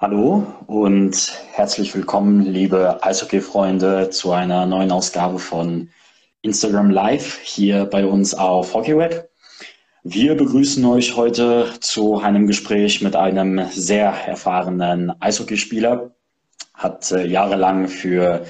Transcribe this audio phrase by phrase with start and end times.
[0.00, 5.90] Hallo und herzlich willkommen, liebe Eishockey-Freunde, zu einer neuen Ausgabe von
[6.40, 9.28] Instagram Live hier bei uns auf HockeyWeb.
[10.04, 16.14] Wir begrüßen euch heute zu einem Gespräch mit einem sehr erfahrenen Eishockeyspieler,
[16.74, 18.46] hat äh, jahrelang für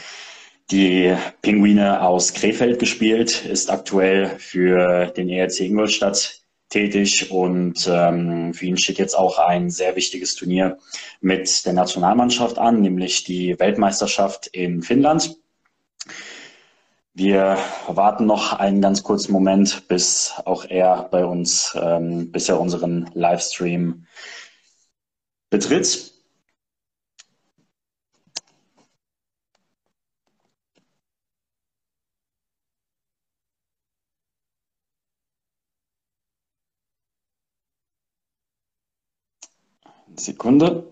[0.71, 8.67] die Pinguine aus Krefeld gespielt, ist aktuell für den ERC Ingolstadt tätig und ähm, für
[8.67, 10.79] ihn steht jetzt auch ein sehr wichtiges Turnier
[11.21, 15.37] mit der Nationalmannschaft an, nämlich die Weltmeisterschaft in Finnland.
[17.15, 22.61] Wir warten noch einen ganz kurzen Moment, bis auch er bei uns, ähm, bis er
[22.61, 24.07] unseren Livestream
[25.51, 26.18] betritt.
[40.19, 40.85] Sekunde.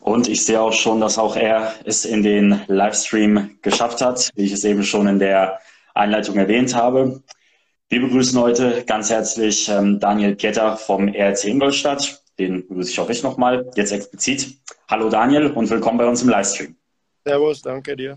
[0.00, 4.44] Und ich sehe auch schon, dass auch er es in den Livestream geschafft hat, wie
[4.44, 5.60] ich es eben schon in der
[5.94, 7.22] Einleitung erwähnt habe.
[7.90, 12.22] Wir begrüßen heute ganz herzlich ähm, Daniel Pieter vom ERC Ingolstadt.
[12.38, 14.58] Den begrüße ich auch ich nochmal, jetzt explizit.
[14.88, 16.77] Hallo Daniel und willkommen bei uns im Livestream.
[17.28, 18.16] Servus, danke dir.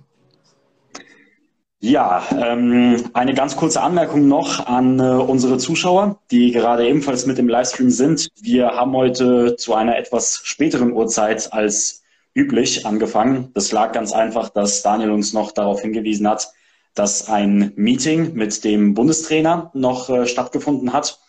[1.81, 7.37] Ja, ähm, eine ganz kurze Anmerkung noch an äh, unsere Zuschauer, die gerade ebenfalls mit
[7.37, 8.29] im Livestream sind.
[8.41, 12.03] Wir haben heute zu einer etwas späteren Uhrzeit als
[12.33, 13.51] üblich angefangen.
[13.53, 16.49] Das lag ganz einfach, dass Daniel uns noch darauf hingewiesen hat,
[16.93, 21.19] dass ein Meeting mit dem Bundestrainer noch äh, stattgefunden hat.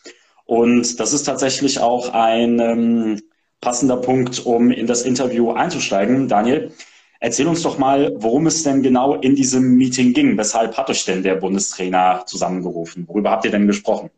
[0.44, 3.22] Und das ist tatsächlich auch ein ähm,
[3.60, 6.28] passender Punkt, um in das Interview einzusteigen.
[6.28, 6.70] Daniel,
[7.24, 10.36] Erzähl uns doch mal, worum es denn genau in diesem Meeting ging.
[10.36, 13.06] Weshalb hat euch denn der Bundestrainer zusammengerufen?
[13.06, 14.10] Worüber habt ihr denn gesprochen?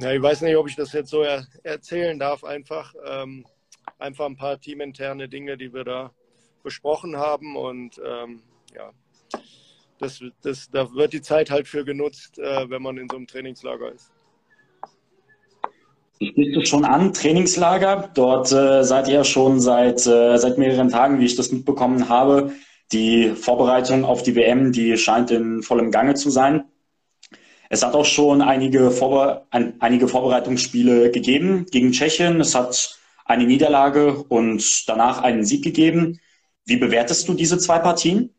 [0.00, 2.42] Ja, ich weiß nicht, ob ich das jetzt so er erzählen darf.
[2.42, 3.46] Einfach, ähm,
[4.00, 6.10] einfach ein paar teaminterne Dinge, die wir da
[6.64, 7.56] besprochen haben.
[7.56, 8.42] Und ähm,
[8.74, 8.90] ja,
[10.00, 13.28] das, das, da wird die Zeit halt für genutzt, äh, wenn man in so einem
[13.28, 14.11] Trainingslager ist.
[16.22, 18.10] Ich du schon an, Trainingslager.
[18.14, 22.52] Dort äh, seid ihr schon seit, äh, seit mehreren Tagen, wie ich das mitbekommen habe.
[22.92, 26.62] Die Vorbereitung auf die WM, die scheint in vollem Gange zu sein.
[27.70, 32.40] Es hat auch schon einige, Vorbe ein, einige Vorbereitungsspiele gegeben gegen Tschechien.
[32.40, 36.20] Es hat eine Niederlage und danach einen Sieg gegeben.
[36.64, 38.32] Wie bewertest du diese zwei Partien?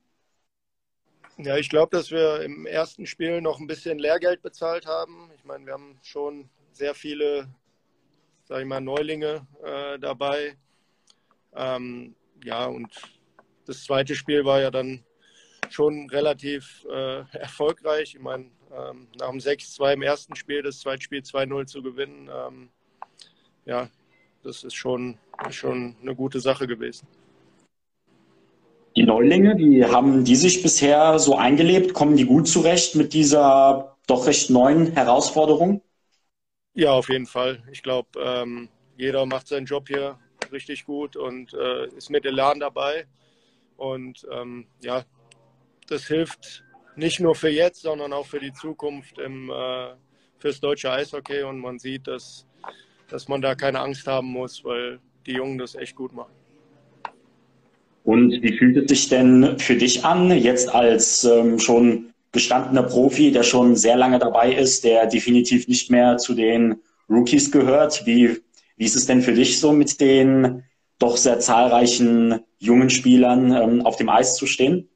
[1.37, 5.31] Ja, ich glaube, dass wir im ersten Spiel noch ein bisschen Lehrgeld bezahlt haben.
[5.35, 7.49] Ich meine, wir haben schon sehr viele
[8.53, 10.55] sage ich mal, Neulinge äh, dabei.
[11.55, 12.91] Ähm, ja, und
[13.65, 15.03] das zweite Spiel war ja dann
[15.71, 18.13] schon relativ äh, erfolgreich.
[18.13, 22.29] Ich meine, ähm, nach dem 6-2 im ersten Spiel, das zweite Spiel 2-0 zu gewinnen,
[22.31, 22.69] ähm,
[23.65, 23.89] ja,
[24.43, 25.17] das ist schon,
[25.49, 27.07] schon eine gute Sache gewesen.
[28.95, 31.95] Die Neulinge, wie haben die sich bisher so eingelebt?
[31.95, 35.81] Kommen die gut zurecht mit dieser doch recht neuen Herausforderung?
[36.75, 37.61] Ja, auf jeden Fall.
[37.71, 40.17] Ich glaube, ähm, jeder macht seinen Job hier
[40.51, 43.05] richtig gut und äh, ist mit Elan dabei.
[43.77, 45.03] Und ähm, ja,
[45.87, 46.63] das hilft
[46.95, 49.89] nicht nur für jetzt, sondern auch für die Zukunft im, äh,
[50.39, 51.43] fürs deutsche Eishockey.
[51.43, 52.47] Und man sieht, dass,
[53.07, 56.33] dass man da keine Angst haben muss, weil die Jungen das echt gut machen.
[58.03, 63.31] Und wie fühlt es sich denn für dich an, jetzt als ähm, schon gestandener Profi,
[63.31, 68.05] der schon sehr lange dabei ist, der definitiv nicht mehr zu den Rookies gehört.
[68.05, 68.41] Wie,
[68.75, 70.63] wie ist es denn für dich so mit den
[70.99, 74.89] doch sehr zahlreichen jungen Spielern ähm, auf dem Eis zu stehen?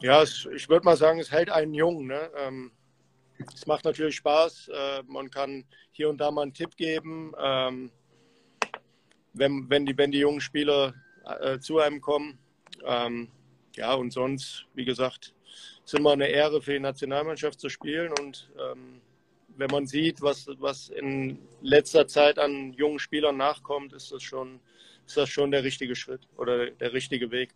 [0.00, 2.06] Ja, es, ich würde mal sagen, es hält einen jung.
[2.06, 2.30] Ne?
[2.36, 2.72] Ähm,
[3.54, 4.68] es macht natürlich Spaß.
[4.68, 7.92] Äh, man kann hier und da mal einen Tipp geben, ähm,
[9.32, 10.94] wenn, wenn, die, wenn die jungen Spieler
[11.40, 12.38] äh, zu einem kommen.
[12.84, 13.28] Ähm,
[13.76, 15.34] ja, und sonst, wie gesagt,
[15.92, 18.12] ist immer eine Ehre für die Nationalmannschaft zu spielen.
[18.20, 19.00] Und ähm,
[19.56, 24.60] wenn man sieht, was, was in letzter Zeit an jungen Spielern nachkommt, ist das schon,
[25.06, 27.50] ist das schon der richtige Schritt oder der richtige Weg.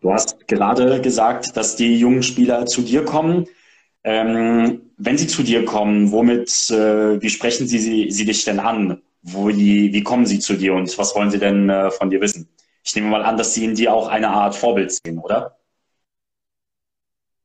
[0.00, 3.46] Du hast gerade gesagt, dass die jungen Spieler zu dir kommen.
[4.02, 8.58] Ähm, wenn sie zu dir kommen, womit, äh, wie sprechen sie, sie, sie dich denn
[8.58, 9.00] an?
[9.22, 12.20] Wo die, wie kommen sie zu dir und was wollen sie denn äh, von dir
[12.20, 12.48] wissen?
[12.84, 15.55] Ich nehme mal an, dass sie in dir auch eine Art Vorbild sehen, oder?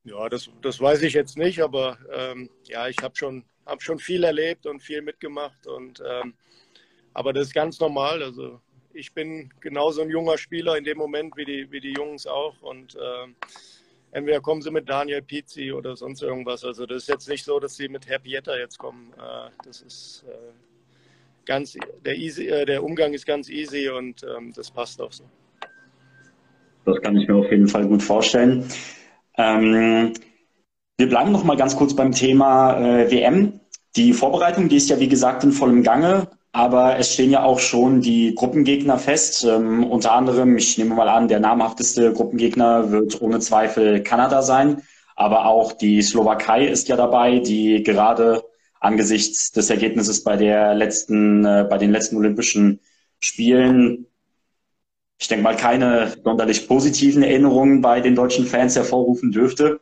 [0.03, 3.99] Ja, das, das weiß ich jetzt nicht, aber ähm, ja, ich habe schon, hab schon
[3.99, 5.67] viel erlebt und viel mitgemacht.
[5.67, 6.33] Und, ähm,
[7.13, 8.23] aber das ist ganz normal.
[8.23, 8.59] Also
[8.93, 12.59] ich bin genauso ein junger Spieler in dem Moment wie die, wie die Jungs auch.
[12.61, 13.27] Und äh,
[14.11, 16.65] entweder kommen sie mit Daniel Pizzi oder sonst irgendwas.
[16.65, 19.13] Also das ist jetzt nicht so, dass sie mit Herr Pieter jetzt kommen.
[19.19, 20.51] Äh, das ist äh,
[21.45, 25.25] ganz, der, easy, äh, der Umgang ist ganz easy und ähm, das passt auch so.
[26.85, 28.67] Das kann ich mir auf jeden Fall gut vorstellen.
[29.37, 30.13] Ähm,
[30.97, 33.59] wir bleiben noch mal ganz kurz beim Thema äh, WM.
[33.95, 36.27] Die Vorbereitung, die ist ja wie gesagt in vollem Gange.
[36.53, 39.45] Aber es stehen ja auch schon die Gruppengegner fest.
[39.45, 44.81] Ähm, unter anderem, ich nehme mal an, der namhafteste Gruppengegner wird ohne Zweifel Kanada sein.
[45.15, 48.43] Aber auch die Slowakei ist ja dabei, die gerade
[48.79, 52.79] angesichts des Ergebnisses bei der letzten, äh, bei den letzten Olympischen
[53.19, 54.07] Spielen,
[55.21, 59.79] ich denke mal, keine sonderlich positiven Erinnerungen bei den deutschen Fans hervorrufen dürfte.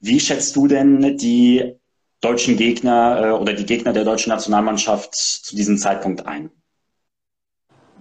[0.00, 1.76] Wie schätzt du denn die
[2.20, 6.50] deutschen Gegner äh, oder die Gegner der deutschen Nationalmannschaft zu diesem Zeitpunkt ein?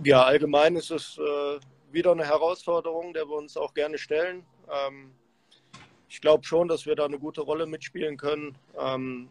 [0.04, 4.44] Ja, allgemein ist es äh, wieder eine Herausforderung, der wir uns auch gerne stellen.
[4.70, 5.12] Ähm,
[6.10, 8.58] ich glaube schon, dass wir da eine gute Rolle mitspielen können.
[8.78, 9.30] Ähm,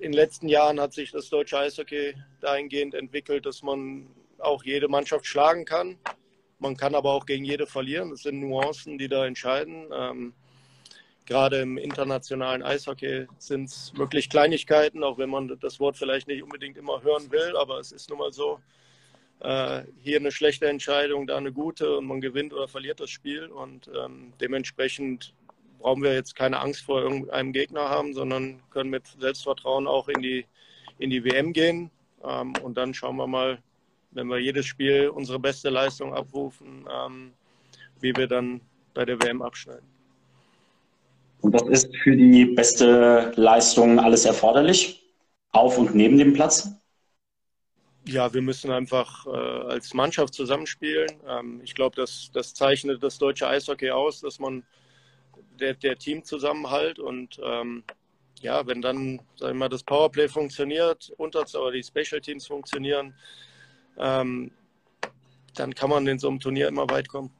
[0.00, 4.08] in den letzten Jahren hat sich das deutsche Eishockey dahingehend entwickelt, dass man
[4.40, 5.98] auch jede Mannschaft schlagen kann.
[6.58, 8.10] Man kann aber auch gegen jede verlieren.
[8.10, 9.86] Das sind Nuancen, die da entscheiden.
[9.92, 10.34] Ähm,
[11.26, 16.42] gerade im internationalen Eishockey sind es wirklich Kleinigkeiten, auch wenn man das Wort vielleicht nicht
[16.42, 18.58] unbedingt immer hören will, aber es ist nun mal so,
[19.40, 23.46] äh, hier eine schlechte Entscheidung, da eine gute und man gewinnt oder verliert das Spiel
[23.46, 25.32] und ähm, dementsprechend
[25.78, 30.20] brauchen wir jetzt keine Angst vor irgendeinem Gegner haben, sondern können mit Selbstvertrauen auch in
[30.20, 30.46] die,
[30.98, 31.90] in die WM gehen
[32.22, 33.62] ähm, und dann schauen wir mal,
[34.12, 37.32] wenn wir jedes Spiel unsere beste Leistung abrufen, ähm,
[38.00, 38.60] wie wir dann
[38.94, 39.88] bei der WM abschneiden.
[41.42, 45.02] Und was ist für die beste Leistung alles erforderlich?
[45.52, 46.70] Auf und neben dem Platz?
[48.06, 51.08] Ja, wir müssen einfach äh, als Mannschaft zusammenspielen.
[51.26, 54.64] Ähm, ich glaube, das, das zeichnet das deutsche Eishockey aus, dass man
[55.58, 57.84] der, der Teamzusammenhalt und ähm,
[58.40, 63.14] ja, wenn dann, sagen wir mal, das Powerplay funktioniert, unter oder die Special Teams funktionieren,
[63.98, 64.50] ähm,
[65.54, 67.30] dann kann man in so einem Turnier immer weit kommen.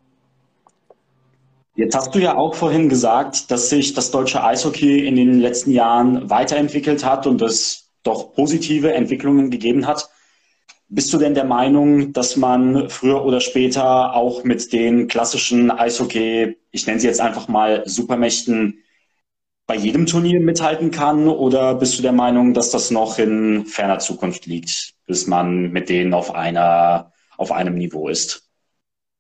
[1.76, 5.70] Jetzt hast du ja auch vorhin gesagt, dass sich das deutsche Eishockey in den letzten
[5.70, 10.10] Jahren weiterentwickelt hat und es doch positive Entwicklungen gegeben hat.
[10.88, 16.56] Bist du denn der Meinung, dass man früher oder später auch mit den klassischen Eishockey,
[16.72, 18.82] ich nenne sie jetzt einfach mal Supermächten,
[19.70, 21.28] bei jedem Turnier mithalten kann?
[21.28, 25.88] Oder bist du der Meinung, dass das noch in ferner Zukunft liegt, bis man mit
[25.88, 28.50] denen auf einer, auf einem Niveau ist?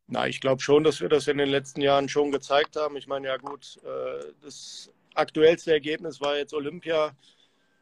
[0.08, 2.96] Na, ich glaube schon, dass wir das in den letzten Jahren schon gezeigt haben.
[2.96, 7.12] Ich meine, ja gut, äh, das aktuellste Ergebnis war jetzt Olympia.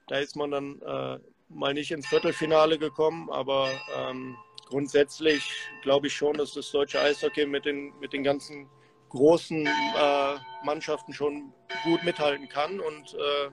[0.06, 1.19] Da ist man dann äh,
[1.49, 4.37] mal nicht ins Viertelfinale gekommen, aber ähm,
[4.67, 5.43] grundsätzlich
[5.81, 8.69] glaube ich schon, dass das deutsche Eishockey mit den, mit den ganzen
[9.08, 11.52] großen äh, Mannschaften schon
[11.84, 13.50] gut mithalten kann und äh,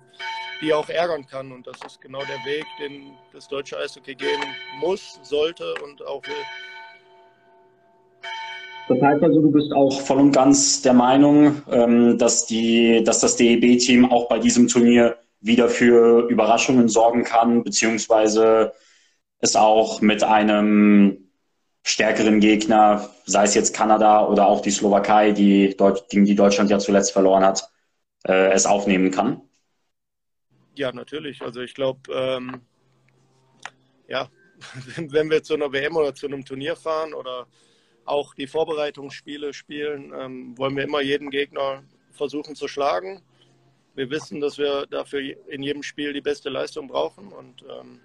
[0.62, 1.52] die auch ärgern kann.
[1.52, 4.42] Und das ist genau der Weg, den das deutsche Eishockey gehen
[4.80, 6.34] muss, sollte und auch will.
[8.88, 13.20] Das heißt also, du bist auch voll und ganz der Meinung, ähm, dass, die, dass
[13.20, 18.74] das DEB-Team auch bei diesem Turnier wieder für Überraschungen sorgen kann, beziehungsweise
[19.40, 21.25] es auch mit einem
[21.86, 25.78] stärkeren Gegner, sei es jetzt Kanada oder auch die Slowakei, die
[26.10, 27.70] gegen die Deutschland ja zuletzt verloren hat,
[28.28, 29.40] äh, es aufnehmen kann?
[30.74, 31.44] Ja, natürlich.
[31.44, 32.62] Also ich glaube, ähm,
[34.08, 34.30] ja,
[34.98, 37.46] wenn wir zu einer WM oder zu einem Turnier fahren oder
[38.04, 43.22] auch die Vorbereitungsspiele spielen, ähm, wollen wir immer jeden Gegner versuchen zu schlagen.
[43.94, 47.32] Wir wissen, dass wir dafür in jedem Spiel die beste Leistung brauchen.
[47.32, 48.00] Und ähm,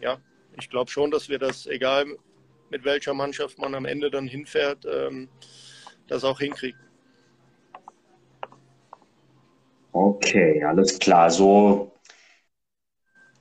[0.00, 0.18] ja,
[0.56, 2.06] ich glaube schon, dass wir das, egal
[2.70, 5.28] mit welcher Mannschaft man am Ende dann hinfährt, ähm,
[6.06, 6.80] das auch hinkriegen.
[9.92, 11.30] Okay, alles klar.
[11.30, 11.92] So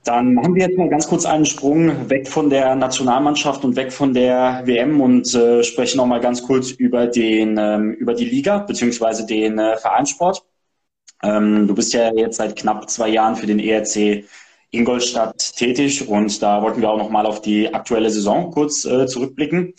[0.07, 3.91] dann machen wir jetzt mal ganz kurz einen Sprung weg von der Nationalmannschaft und weg
[3.91, 8.25] von der WM und äh, sprechen noch mal ganz kurz über den ähm, über die
[8.25, 10.45] Liga beziehungsweise den äh, Vereinssport.
[11.23, 14.23] Ähm, du bist ja jetzt seit knapp zwei Jahren für den ERC
[14.71, 19.07] Ingolstadt tätig und da wollten wir auch noch mal auf die aktuelle Saison kurz äh,
[19.07, 19.73] zurückblicken.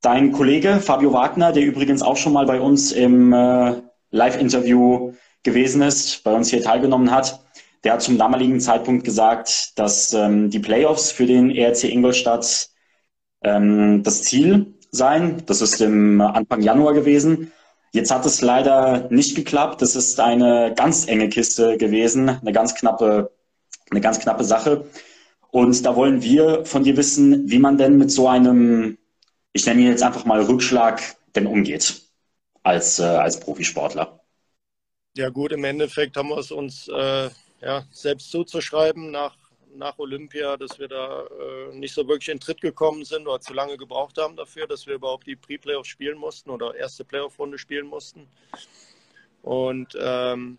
[0.00, 5.82] Dein Kollege Fabio Wagner, der übrigens auch schon mal bei uns im äh, Live-Interview gewesen
[5.82, 7.44] ist, bei uns hier teilgenommen hat,
[7.84, 12.68] der hat zum damaligen Zeitpunkt gesagt, dass ähm, die Playoffs für den ERC Ingolstadt
[13.42, 15.42] ähm, das Ziel seien.
[15.46, 17.52] Das ist im Anfang Januar gewesen.
[17.92, 19.80] Jetzt hat es leider nicht geklappt.
[19.80, 23.30] Das ist eine ganz enge Kiste gewesen, eine ganz knappe,
[23.90, 24.84] eine ganz knappe Sache.
[25.50, 28.98] Und da wollen wir von dir wissen, wie man denn mit so einem
[29.58, 31.02] ich nenne ihn jetzt einfach mal Rückschlag,
[31.34, 32.02] denn umgeht
[32.62, 34.20] als, äh, als Profisportler?
[35.16, 37.30] Ja gut, im Endeffekt haben wir es uns äh,
[37.60, 39.36] ja, selbst zuzuschreiben nach,
[39.74, 43.52] nach Olympia, dass wir da äh, nicht so wirklich in Tritt gekommen sind oder zu
[43.52, 47.86] lange gebraucht haben dafür, dass wir überhaupt die Pre-Playoffs spielen mussten oder erste Playoff-Runde spielen
[47.86, 48.28] mussten.
[49.42, 50.58] Und ähm,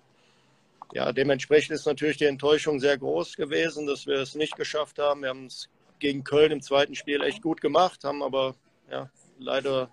[0.94, 5.22] ja, dementsprechend ist natürlich die Enttäuschung sehr groß gewesen, dass wir es nicht geschafft haben.
[5.22, 5.70] Wir haben es
[6.00, 8.56] gegen Köln im zweiten Spiel echt gut gemacht, haben aber
[8.90, 9.92] ja, leider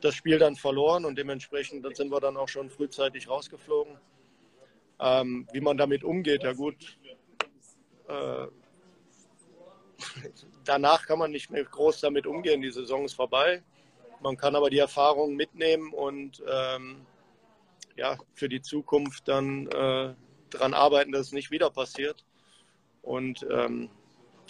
[0.00, 3.98] das Spiel dann verloren und dementsprechend sind wir dann auch schon frühzeitig rausgeflogen.
[5.00, 6.98] Ähm, wie man damit umgeht, ja gut.
[8.08, 8.46] Äh,
[10.64, 12.60] danach kann man nicht mehr groß damit umgehen.
[12.60, 13.62] Die Saison ist vorbei.
[14.20, 17.06] Man kann aber die Erfahrungen mitnehmen und ähm,
[17.96, 20.14] ja, für die Zukunft dann äh,
[20.56, 22.24] daran arbeiten, dass es nicht wieder passiert.
[23.02, 23.88] Und ähm,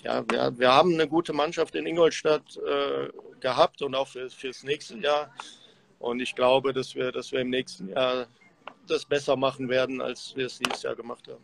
[0.03, 3.09] ja, wir, wir, haben eine gute Mannschaft in Ingolstadt äh,
[3.41, 5.31] gehabt und auch für, fürs nächste Jahr.
[5.99, 8.27] Und ich glaube, dass wir, dass wir im nächsten Jahr
[8.87, 11.43] das besser machen werden, als wir es dieses Jahr gemacht haben.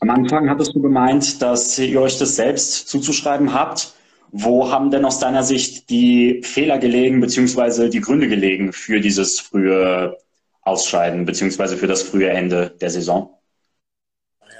[0.00, 3.94] Am Anfang hattest du gemeint, dass ihr euch das selbst zuzuschreiben habt.
[4.36, 9.38] Wo haben denn aus deiner Sicht die Fehler gelegen, beziehungsweise die Gründe gelegen für dieses
[9.38, 10.18] frühe
[10.64, 13.38] Ausscheiden, beziehungsweise für das frühe Ende der Saison?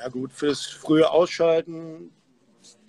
[0.02, 2.12] Ja gut, fürs frühe Ausscheiden.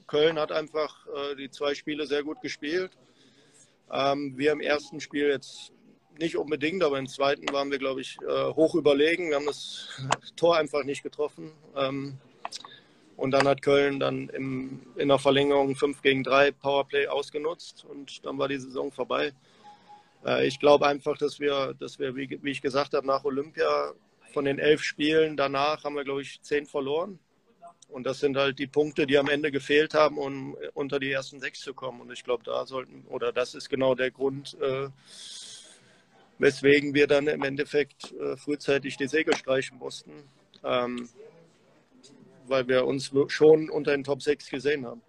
[0.08, 2.92] Köln hat einfach äh, die zwei Spiele sehr gut gespielt.
[3.92, 5.72] Ähm, wir im ersten Spiel jetzt
[6.20, 9.30] nicht unbedingt, aber im zweiten waren wir, glaube ich, äh, hoch überlegen.
[9.30, 9.90] Wir haben das
[10.36, 11.52] Tor einfach nicht getroffen.
[11.76, 12.18] Ähm,
[13.18, 18.26] und dann hat Köln dann im, in der Verlängerung 5 gegen 3 Powerplay ausgenutzt und
[18.26, 19.32] dann war die Saison vorbei.
[20.25, 23.94] Äh, ich glaube einfach, dass wir, dass wir wie, ich gesagt habe, nach Olympia
[24.34, 27.20] von den elf Spielen danach haben wir, glaube ich, zehn verloren.
[27.88, 31.39] Und das sind halt die Punkte, die am Ende gefehlt haben, um unter die ersten
[31.39, 32.01] sechs zu kommen.
[32.01, 34.89] Und ich glaube, da sollten, oder das ist genau der Grund, äh,
[36.39, 40.12] weswegen wir dann im Endeffekt äh, frühzeitig die Segel streichen mussten.
[40.63, 41.08] Ähm,
[42.48, 45.01] weil wir uns schon unter den Top 6 gesehen haben.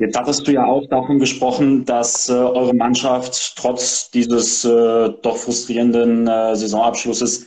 [0.00, 5.36] Jetzt hattest du ja auch davon gesprochen, dass äh, eure Mannschaft trotz dieses äh, doch
[5.36, 7.46] frustrierenden äh, Saisonabschlusses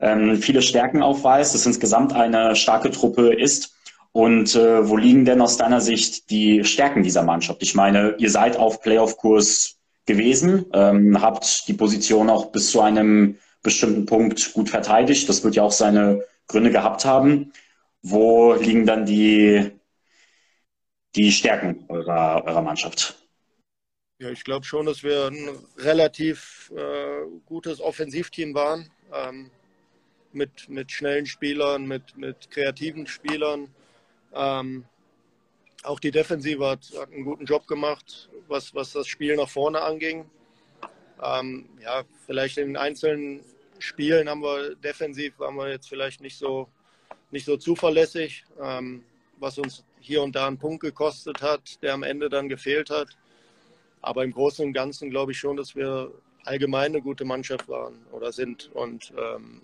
[0.00, 3.74] ähm, viele Stärken aufweist, dass insgesamt eine starke Truppe ist.
[4.12, 7.62] Und äh, wo liegen denn aus deiner Sicht die Stärken dieser Mannschaft?
[7.62, 13.36] Ich meine, ihr seid auf Playoff-Kurs gewesen, ähm, habt die Position auch bis zu einem
[13.62, 15.28] bestimmten Punkt gut verteidigt.
[15.28, 17.52] Das wird ja auch seine Gründe gehabt haben.
[18.00, 19.72] Wo liegen dann die,
[21.14, 23.16] die Stärken eurer, eurer Mannschaft?
[24.18, 28.90] Ja, ich glaube schon, dass wir ein relativ äh, gutes Offensivteam waren.
[29.12, 29.50] Ähm,
[30.32, 33.68] mit, mit schnellen Spielern, mit, mit kreativen Spielern.
[34.34, 34.84] Ähm,
[35.82, 39.80] auch die Defensive hat, hat, einen guten Job gemacht, was, was das Spiel nach vorne
[39.80, 40.30] anging.
[41.22, 43.44] Ähm, ja, vielleicht in einzelnen
[43.78, 46.68] Spielen haben wir defensiv waren wir jetzt vielleicht nicht so,
[47.30, 49.04] nicht so zuverlässig, ähm,
[49.38, 53.08] was uns hier und da einen Punkt gekostet hat, der am Ende dann gefehlt hat.
[54.00, 56.12] Aber im Großen und Ganzen glaube ich schon, dass wir
[56.44, 59.62] allgemein eine gute Mannschaft waren oder sind und ähm,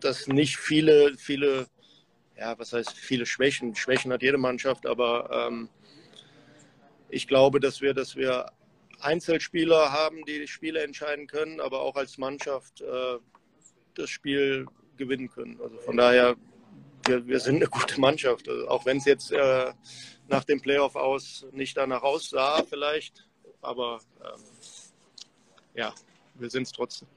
[0.00, 1.66] dass nicht viele, viele,
[2.38, 3.74] ja, was heißt viele Schwächen.
[3.74, 5.68] Schwächen hat jede Mannschaft, aber ähm,
[7.08, 8.46] ich glaube, dass wir, dass wir
[9.00, 13.18] Einzelspieler haben, die die Spiele entscheiden können, aber auch als Mannschaft äh,
[13.94, 15.58] das Spiel gewinnen können.
[15.60, 16.36] Also von daher,
[17.06, 18.48] wir, wir sind eine gute Mannschaft.
[18.48, 19.72] Also auch wenn es jetzt äh,
[20.28, 23.26] nach dem Playoff aus nicht danach aussah, vielleicht,
[23.60, 24.42] aber ähm,
[25.74, 25.92] ja,
[26.34, 27.08] wir sind es trotzdem.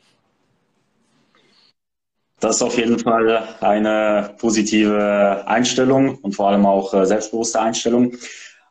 [2.40, 8.16] Das ist auf jeden Fall eine positive Einstellung und vor allem auch äh, selbstbewusste Einstellung.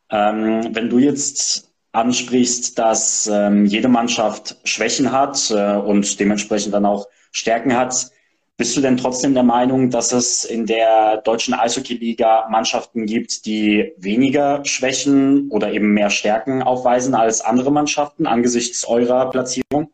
[0.08, 6.86] Ähm, wenn du jetzt ansprichst, dass ähm, jede Mannschaft Schwächen hat äh, und dementsprechend dann
[6.86, 8.10] auch Stärken hat.
[8.58, 13.92] Bist du denn trotzdem der Meinung, dass es in der deutschen Eishockey-Liga Mannschaften gibt, die
[13.98, 19.92] weniger Schwächen oder eben mehr Stärken aufweisen als andere Mannschaften angesichts eurer Platzierung?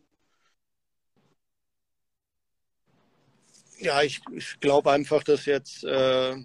[3.79, 6.37] Ja, ich, ich glaube einfach, dass jetzt äh,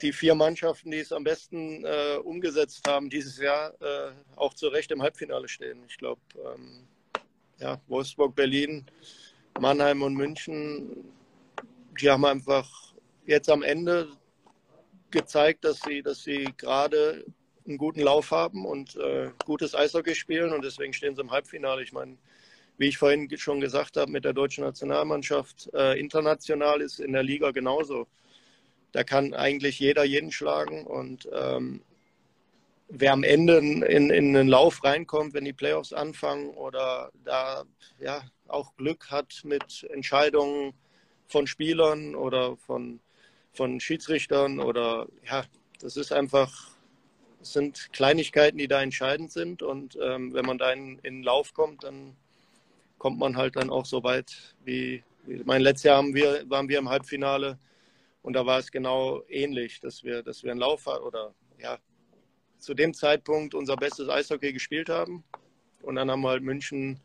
[0.00, 4.68] die vier Mannschaften, die es am besten äh, umgesetzt haben dieses Jahr, äh, auch zu
[4.68, 5.84] Recht im Halbfinale stehen.
[5.86, 6.88] Ich glaube, ähm,
[7.58, 8.86] ja, Wolfsburg, Berlin,
[9.60, 11.12] Mannheim und München,
[12.00, 12.94] die haben einfach
[13.26, 14.08] jetzt am Ende
[15.10, 17.24] gezeigt, dass sie, dass sie gerade
[17.66, 21.82] einen guten Lauf haben und äh, gutes Eishockey spielen und deswegen stehen sie im Halbfinale.
[21.82, 22.16] Ich meine,
[22.78, 27.22] wie ich vorhin schon gesagt habe, mit der deutschen Nationalmannschaft äh, international ist in der
[27.22, 28.06] Liga genauso
[28.92, 31.82] da kann eigentlich jeder jeden schlagen und ähm,
[32.88, 37.64] wer am Ende in, in, einen Lauf reinkommt, wenn die Playoffs anfangen oder da
[38.00, 40.74] ja auch Glück hat mit Entscheidungen
[41.26, 43.00] von Spielern oder von,
[43.52, 45.44] von Schiedsrichtern oder ja,
[45.80, 46.70] das ist einfach,
[47.40, 51.22] es sind Kleinigkeiten, die da entscheidend sind und ähm, wenn man da in, in den
[51.22, 52.16] Lauf kommt, dann
[52.98, 56.68] kommt man halt dann auch so weit wie, wie mein letztes Jahr haben wir, waren
[56.68, 57.58] wir im Halbfinale
[58.22, 61.78] und da war es genau ähnlich, dass wir, dass wir einen Lauf oder ja,
[62.58, 65.24] zu dem Zeitpunkt unser bestes Eishockey gespielt haben.
[65.82, 67.00] Und dann haben wir halt München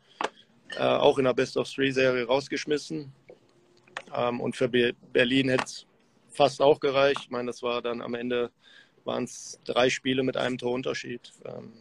[0.76, 3.12] äh, auch in der Best of Three Serie rausgeschmissen.
[4.14, 5.86] Ähm, und für Be Berlin hätte es
[6.30, 7.20] fast auch gereicht.
[7.22, 8.50] Ich meine, das war dann am Ende
[9.04, 11.32] waren es drei Spiele mit einem Torunterschied.
[11.44, 11.72] Ähm,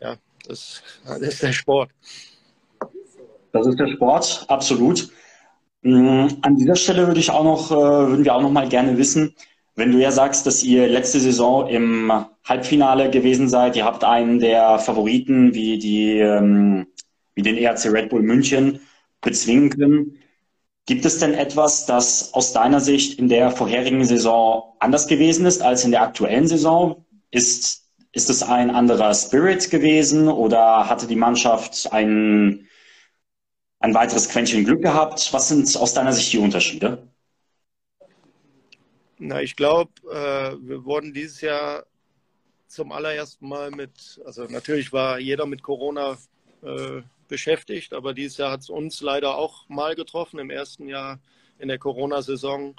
[0.00, 1.90] ja, das, das ist der Sport.
[3.52, 5.10] Das ist der Sport, absolut.
[5.82, 8.96] Mm, an dieser Stelle würde ich auch noch, äh, würden wir auch noch mal gerne
[8.96, 9.34] wissen,
[9.74, 12.12] wenn du ja sagst, dass ihr letzte Saison im
[12.44, 16.86] Halbfinale gewesen seid, ihr habt einen der Favoriten wie die, ähm,
[17.34, 18.80] wie den ERC Red Bull München
[19.20, 20.18] bezwingen können.
[20.86, 25.62] Gibt es denn etwas, das aus deiner Sicht in der vorherigen Saison anders gewesen ist
[25.62, 27.04] als in der aktuellen Saison?
[27.30, 32.66] Ist, ist es ein anderer Spirit gewesen oder hatte die Mannschaft ein,
[33.78, 35.32] ein weiteres Quäntchen Glück gehabt?
[35.32, 37.06] Was sind aus deiner Sicht die Unterschiede?
[39.18, 41.84] Na, ich glaube, äh, wir wurden dieses Jahr
[42.66, 46.16] zum allerersten Mal mit, also natürlich war jeder mit Corona
[46.62, 50.38] äh, beschäftigt, aber dieses Jahr hat es uns leider auch mal getroffen.
[50.38, 51.20] Im ersten Jahr
[51.58, 52.74] in der Corona-Saison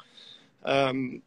[0.66, 1.24] ähm,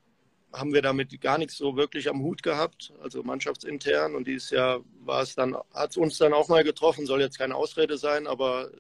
[0.53, 4.15] haben wir damit gar nichts so wirklich am Hut gehabt, also mannschaftsintern.
[4.15, 7.39] Und dieses Jahr war es dann, hat es uns dann auch mal getroffen, soll jetzt
[7.39, 8.71] keine Ausrede sein, aber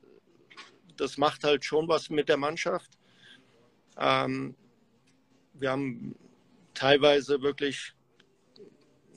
[0.96, 2.90] das macht halt schon was mit der Mannschaft.
[3.98, 4.54] Ähm,
[5.54, 6.14] wir haben
[6.74, 7.92] teilweise wirklich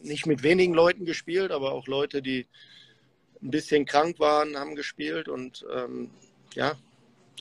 [0.02, 2.48] nicht mit wenigen Leuten gespielt, aber auch Leute, die
[3.42, 5.28] ein bisschen krank waren, haben gespielt.
[5.28, 6.10] Und ähm,
[6.54, 6.76] ja,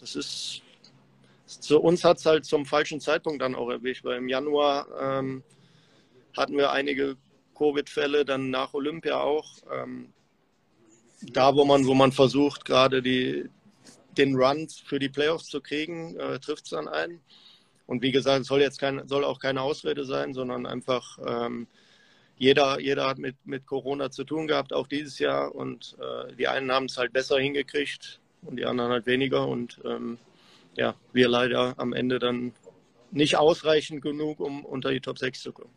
[0.00, 0.62] das ist,
[1.46, 5.42] zu uns hat es halt zum falschen Zeitpunkt dann auch erwischt, weil im Januar ähm,
[6.36, 7.16] hatten wir einige
[7.56, 9.46] Covid-Fälle, dann nach Olympia auch.
[9.72, 10.12] Ähm,
[11.22, 13.48] da, wo man, wo man versucht, gerade die,
[14.18, 17.20] den Run für die Playoffs zu kriegen, äh, trifft es dann ein.
[17.86, 21.68] Und wie gesagt, es soll jetzt kein, soll auch keine Ausrede sein, sondern einfach ähm,
[22.38, 25.54] jeder, jeder hat mit, mit Corona zu tun gehabt, auch dieses Jahr.
[25.54, 29.48] Und äh, die einen haben es halt besser hingekriegt und die anderen halt weniger.
[29.48, 30.18] Und ähm,
[30.76, 32.52] ja, wir leider am Ende dann
[33.10, 35.70] nicht ausreichend genug, um unter die Top 6 zu kommen.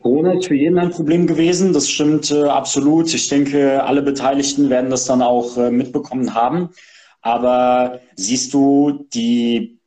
[0.00, 3.12] Corona ist für jeden ein Problem gewesen, das stimmt äh, absolut.
[3.12, 6.68] Ich denke, alle Beteiligten werden das dann auch äh, mitbekommen haben.
[7.22, 9.80] Aber siehst du die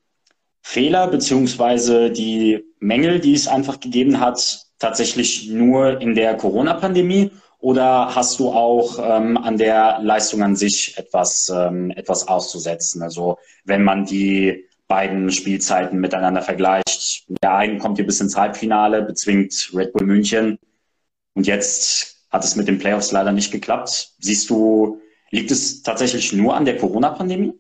[0.62, 8.16] Fehler beziehungsweise die Mängel, die es einfach gegeben hat, tatsächlich nur in der Corona-Pandemie oder
[8.16, 13.04] hast du auch ähm, an der Leistung an sich etwas, ähm, etwas auszusetzen?
[13.04, 19.02] Also wenn man die beiden Spielzeiten miteinander vergleicht, der einen kommt hier bis ins Halbfinale,
[19.02, 20.58] bezwingt Red Bull München
[21.36, 24.14] und jetzt hat es mit den Playoffs leider nicht geklappt.
[24.20, 27.54] Siehst du, liegt es tatsächlich nur an der Corona-Pandemie?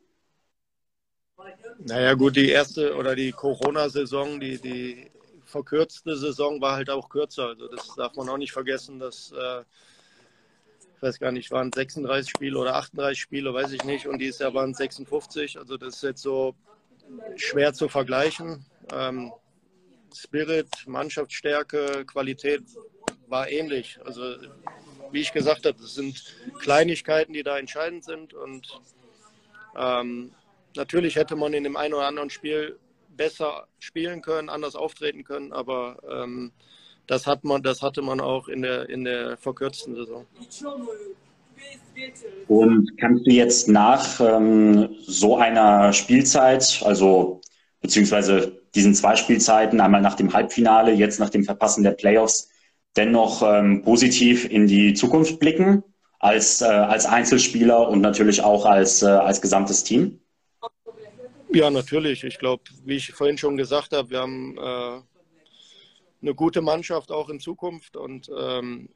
[1.81, 5.08] Naja, gut, die erste oder die Corona-Saison, die, die
[5.49, 7.47] verkürzte Saison war halt auch kürzer.
[7.47, 9.61] Also das darf man auch nicht vergessen, dass, äh,
[10.95, 14.07] ich weiß gar nicht, waren 36 Spiele oder 38 Spiele, weiß ich nicht.
[14.07, 15.57] Und dieses Jahr waren es 56.
[15.57, 16.55] Also das ist jetzt so
[17.35, 18.65] schwer zu vergleichen.
[18.91, 19.31] Ähm,
[20.15, 22.63] Spirit, Mannschaftsstärke, Qualität
[23.27, 23.99] war ähnlich.
[24.05, 24.35] Also
[25.11, 26.23] wie ich gesagt habe, das sind
[26.59, 28.33] Kleinigkeiten, die da entscheidend sind.
[28.33, 28.79] Und
[29.75, 30.31] ähm,
[30.75, 32.79] Natürlich hätte man in dem einen oder anderen Spiel
[33.19, 36.51] besser spielen können, anders auftreten können, aber ähm,
[37.05, 40.25] das, hat man, das hatte man auch in der, in der verkürzten Saison.
[42.47, 47.41] Und kannst du jetzt nach ähm, so einer Spielzeit, also
[47.81, 52.49] beziehungsweise diesen zwei Spielzeiten, einmal nach dem Halbfinale, jetzt nach dem Verpassen der Playoffs,
[52.95, 55.83] dennoch ähm, positiv in die Zukunft blicken
[56.19, 60.18] als, äh, als Einzelspieler und natürlich auch als, äh, als gesamtes Team?
[61.51, 62.23] Ja, natürlich.
[62.23, 65.01] Ich glaube, wie ich vorhin schon gesagt habe, wir haben äh,
[66.21, 68.89] eine gute Mannschaft auch in Zukunft und ähm,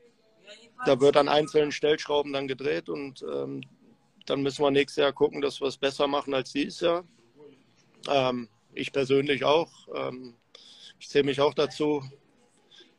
[0.85, 3.61] da wird an einzelnen Stellschrauben dann gedreht und ähm,
[4.27, 7.03] dann müssen wir nächstes Jahr gucken, dass wir es besser machen als dieses Jahr.
[8.07, 9.71] Ähm, ich persönlich auch.
[9.95, 10.35] Ähm,
[10.99, 12.03] ich zähle mich auch dazu.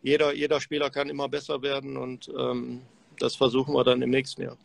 [0.02, 2.82] Jeder, jeder Spieler kann immer besser werden und ähm,
[3.20, 4.58] das versuchen wir dann im nächsten Jahr.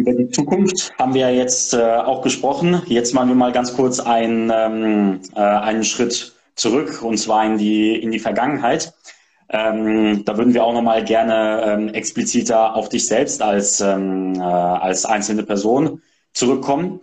[0.00, 2.82] Über die Zukunft haben wir ja jetzt äh, auch gesprochen.
[2.86, 7.58] Jetzt machen wir mal ganz kurz einen, ähm, äh, einen Schritt zurück und zwar in
[7.58, 8.94] die, in die Vergangenheit.
[9.50, 14.42] Ähm, da würden wir auch nochmal gerne ähm, expliziter auf dich selbst als, ähm, äh,
[14.42, 17.00] als einzelne Person zurückkommen.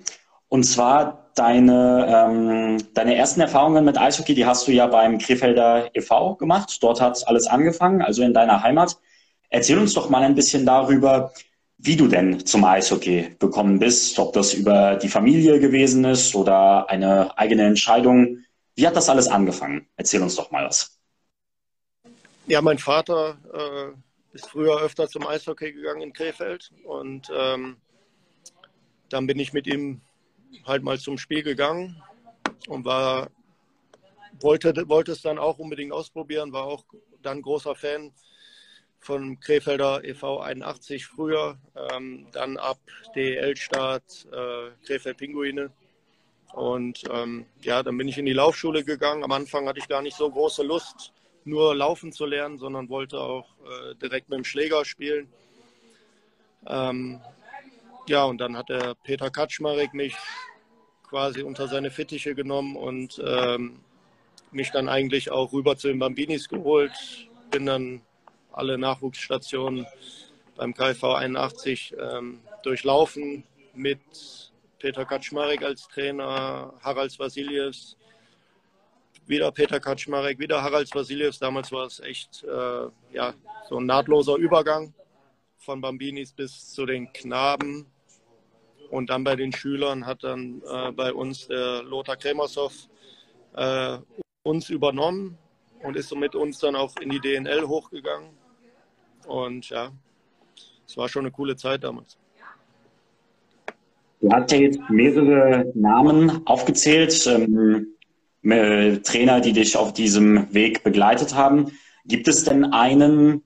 [0.47, 5.93] Und zwar deine, ähm, deine ersten Erfahrungen mit Eishockey, die hast du ja beim Krefelder
[5.93, 6.36] e.V.
[6.36, 6.79] gemacht.
[6.81, 8.97] Dort hat alles angefangen, also in deiner Heimat.
[9.49, 11.31] Erzähl uns doch mal ein bisschen darüber,
[11.78, 16.90] wie du denn zum Eishockey gekommen bist, ob das über die Familie gewesen ist oder
[16.90, 18.44] eine eigene Entscheidung.
[18.76, 19.88] Wie hat das alles angefangen?
[19.96, 21.00] Erzähl uns doch mal was.
[22.48, 27.78] Ja, mein Vater äh, ist früher öfter zum Eishockey gegangen in Krefeld und ähm,
[29.10, 30.02] dann bin ich mit ihm
[30.66, 32.02] halt mal zum Spiel gegangen
[32.68, 33.30] und war
[34.40, 36.86] wollte, wollte es dann auch unbedingt ausprobieren, war auch
[37.22, 38.13] dann großer Fan
[38.99, 40.39] von Krefelder e.V.
[40.39, 41.57] 81 früher,
[41.91, 42.79] ähm, dann ab
[43.15, 45.71] DL-Start äh, Krefeld Pinguine.
[46.53, 49.23] Und ähm, ja, dann bin ich in die Laufschule gegangen.
[49.23, 51.13] Am Anfang hatte ich gar nicht so große Lust,
[51.45, 55.27] nur laufen zu lernen, sondern wollte auch äh, direkt mit dem Schläger spielen.
[56.65, 57.21] Ähm,
[58.07, 60.15] ja, und dann hat der Peter Kaczmarek mich
[61.03, 63.79] quasi unter seine Fittiche genommen und ähm,
[64.51, 66.91] mich dann eigentlich auch rüber zu den Bambinis geholt.
[67.51, 68.01] Bin dann
[68.58, 69.86] alle Nachwuchsstationen
[70.56, 73.43] beim KV 81 ähm, durchlaufen
[73.74, 74.00] mit
[74.80, 77.98] Peter Kaczmarek als Trainer, Harald Vasiljevs,
[79.26, 81.39] wieder Peter Kaczmarek, wieder Harald Vasiljevs.
[81.39, 83.34] Damals war es echt äh, ja,
[83.70, 84.93] so ein nahtloser Übergang
[85.58, 87.86] von Bambinis bis zu den Knaben.
[88.89, 92.72] Und dann bei den Schülern hat dann äh, bei uns der Lothar Kremersow
[93.54, 93.98] äh,
[94.43, 95.38] uns übernommen
[95.84, 98.30] und ist so mit uns dann auch in die DNL hochgegangen.
[99.28, 99.92] Und ja,
[100.88, 102.18] es war schon eine coole Zeit damals.
[104.22, 107.88] Du hast ja jetzt mehrere Namen aufgezählt, ähm,
[108.44, 111.72] äh, Trainer, die dich auf diesem Weg begleitet haben.
[112.06, 113.44] Gibt es denn einen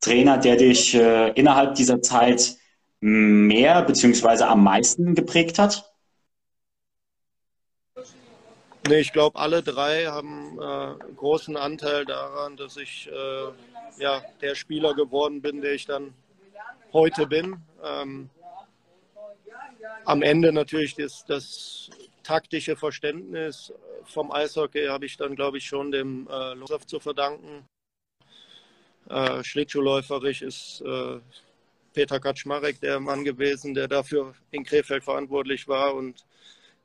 [0.00, 2.56] Trainer, der dich äh, innerhalb dieser Zeit
[3.00, 4.44] mehr bzw.
[4.44, 5.91] am meisten geprägt hat?
[8.88, 14.54] Nee, ich glaube, alle drei haben äh, großen Anteil daran, dass ich äh, ja, der
[14.54, 16.14] Spieler geworden bin, der ich dann
[16.92, 17.56] heute bin.
[17.82, 18.28] Ähm,
[20.04, 21.90] am Ende natürlich das, das,
[22.22, 23.72] taktische Verständnis
[24.04, 27.66] vom Eishockey habe ich dann, glaube ich, schon dem äh, Losov zu verdanken.
[29.08, 31.18] Äh, Schlittschuhläuferisch ist äh,
[31.92, 36.24] Peter Kaczmarek der Mann gewesen, der dafür in Krefeld verantwortlich war und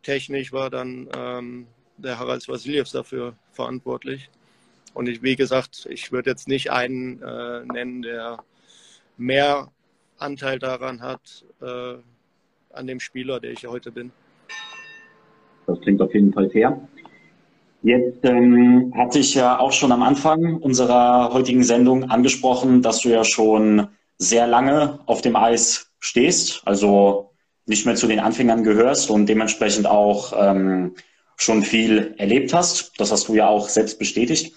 [0.04, 4.30] technisch war dann ähm, der Harald Vasiljevs dafür verantwortlich.
[4.94, 8.40] Und ich, wie gesagt, ich würde jetzt nicht einen äh, nennen, der
[9.18, 9.70] mehr
[10.18, 11.96] Anteil daran hat, äh,
[12.74, 14.12] an dem Spieler, der ich heute bin.
[15.66, 16.80] Das klingt auf jeden Fall fair.
[17.84, 23.10] Jetzt ähm, hatte ich ja auch schon am Anfang unserer heutigen Sendung angesprochen, dass du
[23.10, 27.32] ja schon sehr lange auf dem Eis stehst, also
[27.66, 30.96] nicht mehr zu den Anfängern gehörst und dementsprechend auch ähm,
[31.38, 33.00] schon viel erlebt hast.
[33.00, 34.54] Das hast du ja auch selbst bestätigt.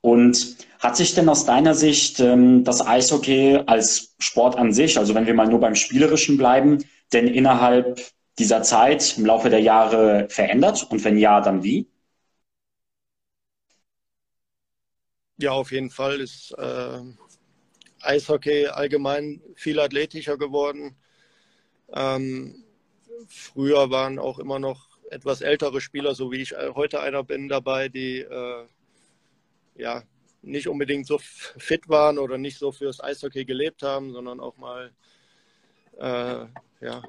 [0.00, 5.14] Und hat sich denn aus deiner Sicht ähm, das Eishockey als Sport an sich, also
[5.14, 8.00] wenn wir mal nur beim Spielerischen bleiben, denn innerhalb
[8.38, 10.86] dieser Zeit im Laufe der Jahre verändert?
[10.90, 11.88] Und wenn ja, dann wie?
[15.38, 17.00] Ja, auf jeden Fall ist äh,
[18.00, 20.96] Eishockey allgemein viel athletischer geworden.
[21.92, 22.64] Ähm,
[23.28, 27.88] früher waren auch immer noch etwas ältere Spieler, so wie ich heute einer bin, dabei,
[27.88, 28.66] die äh,
[29.74, 30.02] ja
[30.42, 34.92] nicht unbedingt so fit waren oder nicht so fürs Eishockey gelebt haben, sondern auch mal
[35.98, 36.46] äh,
[36.80, 37.02] ja,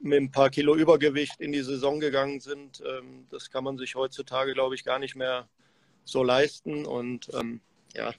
[0.00, 2.82] mit ein paar Kilo Übergewicht in die Saison gegangen sind.
[2.84, 5.48] Ähm, das kann man sich heutzutage, glaube ich, gar nicht mehr
[6.04, 6.86] so leisten.
[6.86, 7.60] Und ähm,
[7.94, 8.12] ja,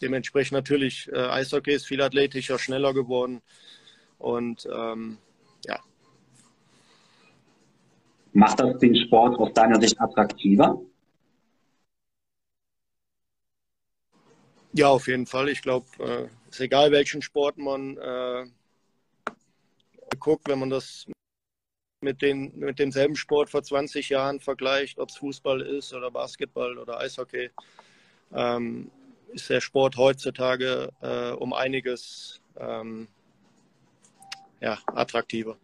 [0.00, 3.42] dementsprechend natürlich, äh, Eishockey ist viel athletischer, schneller geworden.
[4.18, 5.18] Und ähm,
[5.64, 5.80] ja.
[8.38, 10.80] Macht das den Sport aus deiner Sicht attraktiver?
[14.72, 15.48] Ja, auf jeden Fall.
[15.48, 18.46] Ich glaube, äh, ist egal, welchen Sport man äh,
[20.20, 21.06] guckt, wenn man das
[22.00, 26.78] mit, den, mit demselben Sport vor 20 Jahren vergleicht, ob es Fußball ist oder Basketball
[26.78, 27.50] oder Eishockey,
[28.32, 28.88] ähm,
[29.32, 33.08] ist der Sport heutzutage äh, um einiges ähm,
[34.60, 35.56] ja, attraktiver.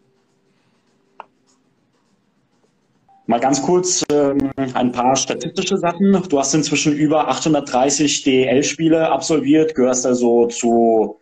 [3.27, 6.13] Mal ganz kurz ähm, ein paar statistische Sachen.
[6.29, 11.21] Du hast inzwischen über 830 DEL-Spiele absolviert, gehörst also zu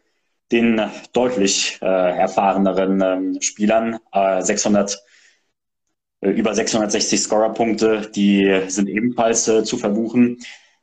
[0.51, 0.81] den
[1.13, 3.99] deutlich äh, erfahreneren ähm, Spielern.
[4.13, 5.01] Äh, 600,
[6.23, 10.39] äh, über 660 Scorerpunkte, die sind ebenfalls äh, zu verbuchen.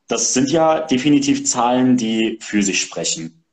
[0.07, 3.43] Das sind ja definitiv Zahlen, die für sich sprechen.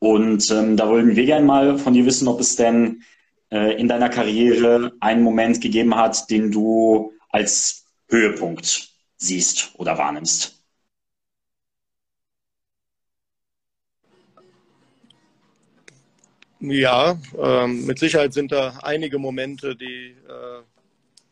[0.00, 3.02] Und ähm, da wollten wir gerne mal von dir wissen, ob es denn
[3.50, 10.62] äh, in deiner Karriere einen Moment gegeben hat, den du als Höhepunkt siehst oder wahrnimmst.
[16.58, 20.62] Ja, ähm, mit Sicherheit sind da einige Momente, die äh,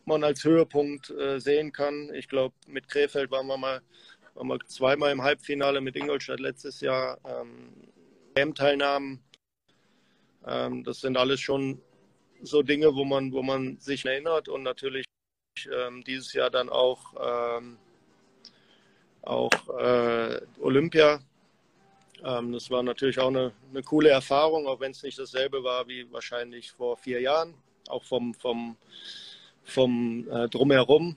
[0.04, 2.10] man als Höhepunkt äh, sehen kann.
[2.14, 3.80] Ich glaube, mit Krefeld waren wir mal
[4.34, 7.18] waren wir zweimal im Halbfinale mit Ingolstadt letztes Jahr.
[7.24, 7.72] Ähm,
[8.34, 9.22] WM-Teilnahmen,
[10.46, 11.80] ähm, das sind alles schon
[12.44, 15.04] so Dinge, wo man, wo man sich erinnert und natürlich
[15.72, 17.78] ähm, dieses Jahr dann auch, ähm,
[19.22, 21.20] auch äh, Olympia
[22.24, 25.86] ähm, das war natürlich auch eine, eine coole Erfahrung, auch wenn es nicht dasselbe war
[25.88, 27.54] wie wahrscheinlich vor vier Jahren,
[27.88, 28.76] auch vom, vom,
[29.62, 31.16] vom äh, Drumherum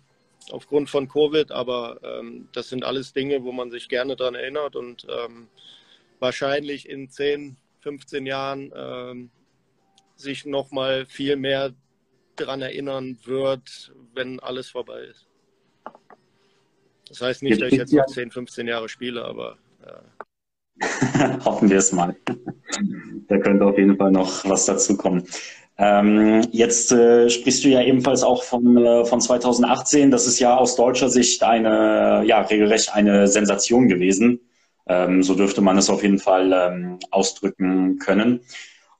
[0.51, 1.51] aufgrund von Covid.
[1.51, 5.47] Aber ähm, das sind alles Dinge, wo man sich gerne daran erinnert und ähm,
[6.19, 9.29] wahrscheinlich in 10, 15 Jahren ähm,
[10.17, 11.73] sich nochmal viel mehr
[12.35, 15.27] daran erinnern wird, wenn alles vorbei ist.
[17.07, 20.25] Das heißt nicht, dass ich jetzt noch 10, 15 Jahre spiele, aber äh,
[21.45, 22.15] Hoffen wir es mal.
[23.27, 25.23] da könnte auf jeden Fall noch was dazukommen.
[25.79, 30.11] Ähm, jetzt äh, sprichst du ja ebenfalls auch von, äh, von 2018.
[30.11, 34.39] Das ist ja aus deutscher Sicht eine, ja, regelrecht eine Sensation gewesen.
[34.87, 38.41] Ähm, so dürfte man es auf jeden Fall ähm, ausdrücken können.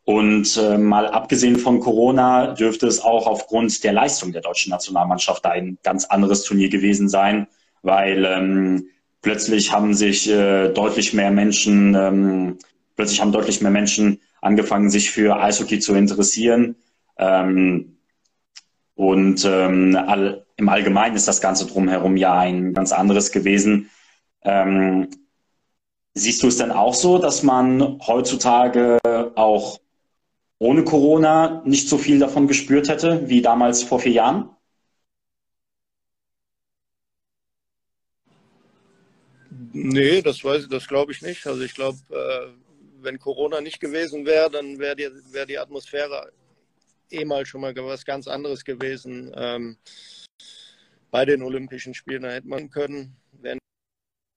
[0.07, 5.45] Und äh, mal abgesehen von Corona dürfte es auch aufgrund der Leistung der deutschen Nationalmannschaft
[5.45, 7.47] ein ganz anderes Turnier gewesen sein,
[7.81, 8.87] weil ähm,
[9.21, 12.57] plötzlich haben sich äh, deutlich mehr Menschen, ähm,
[12.95, 16.77] plötzlich haben deutlich mehr Menschen angefangen, sich für Eishockey zu interessieren.
[17.17, 17.97] Ähm,
[18.95, 23.89] und ähm, all, im Allgemeinen ist das Ganze drumherum ja ein ganz anderes gewesen.
[24.43, 25.09] Ähm,
[26.13, 28.99] siehst du es denn auch so, dass man heutzutage
[29.35, 29.81] auch
[30.59, 34.49] ohne Corona nicht so viel davon gespürt hätte wie damals vor vier Jahren?
[39.73, 40.39] Nee, das
[40.69, 41.45] das glaube ich nicht.
[41.45, 42.51] Also ich glaube, äh,
[43.01, 46.31] wenn Corona nicht gewesen wäre, dann wäre die, wär die Atmosphäre
[47.11, 49.31] eh mal schon mal was ganz anderes gewesen.
[49.35, 49.77] Ähm,
[51.11, 53.57] bei den Olympischen Spielen da hätte man können, wäre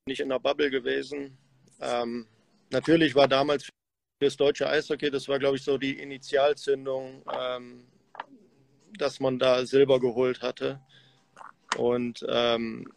[0.06, 1.36] nicht in der Bubble gewesen.
[1.80, 2.26] Ähm,
[2.70, 3.68] natürlich war damals
[4.20, 7.86] das deutsche Eishockey, das war glaube ich so die Initialzündung, ähm,
[8.98, 10.80] dass man da Silber geholt hatte.
[11.76, 12.92] Und ähm,